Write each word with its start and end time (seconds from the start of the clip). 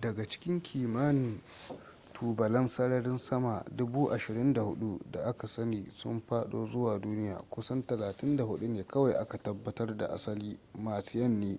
daga 0.00 0.28
cikin 0.28 0.60
kimanin 0.62 1.42
tubalan 2.12 2.68
sararin 2.68 3.18
sama 3.18 3.64
24,000 3.76 5.00
da 5.12 5.24
aka 5.24 5.48
sani 5.48 5.90
sun 5.96 6.20
fado 6.20 6.66
zuwa 6.66 6.98
duniya 6.98 7.42
kusan 7.50 7.82
34 7.82 8.68
ne 8.68 8.84
kawai 8.86 9.12
aka 9.14 9.38
tabbatar 9.38 9.96
da 9.96 10.06
asali 10.08 10.58
martian 10.74 11.40
ne 11.40 11.58